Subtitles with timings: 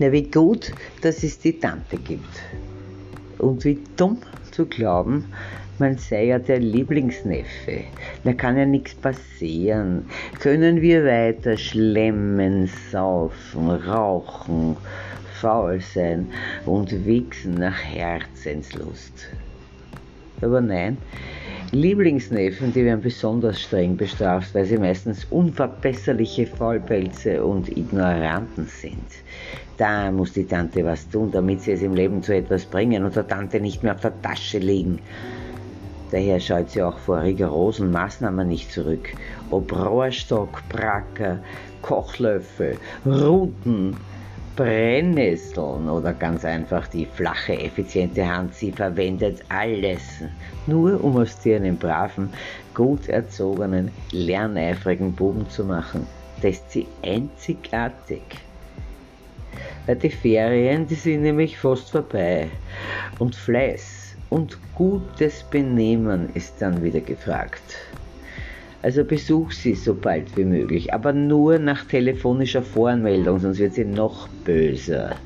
[0.00, 2.42] Ja, wie gut, dass es die Tante gibt.
[3.38, 4.18] Und wie dumm
[4.50, 5.26] zu glauben,
[5.78, 7.84] man sei ja der Lieblingsneffe.
[8.24, 10.06] Da kann ja nichts passieren.
[10.40, 14.76] Können wir weiter schlemmen, saufen, rauchen,
[15.40, 16.28] faul sein
[16.66, 19.28] und wichsen nach Herzenslust.
[20.40, 20.98] Aber nein,
[21.74, 29.08] Lieblingsneffen, die werden besonders streng bestraft, weil sie meistens unverbesserliche Faulpelze und Ignoranten sind.
[29.76, 33.16] Da muss die Tante was tun, damit sie es im Leben zu etwas bringen und
[33.16, 35.00] der Tante nicht mehr auf der Tasche liegen.
[36.12, 39.08] Daher scheut sie auch vor rigorosen Maßnahmen nicht zurück.
[39.50, 41.40] Ob Rohrstock, Bracker,
[41.82, 43.96] Kochlöffel, Ruten,
[44.56, 50.22] Brennnesseln oder ganz einfach die flache, effiziente Hand, sie verwendet alles,
[50.66, 52.32] nur um aus dir einen braven,
[52.72, 56.06] gut erzogenen, lerneifrigen Buben zu machen.
[56.40, 58.22] Das ist sie einzigartig.
[59.86, 62.48] Weil die Ferien, die sind nämlich fast vorbei
[63.18, 67.62] und Fleiß und gutes Benehmen ist dann wieder gefragt.
[68.84, 73.86] Also besuch sie so bald wie möglich, aber nur nach telefonischer Voranmeldung, sonst wird sie
[73.86, 75.16] noch böser.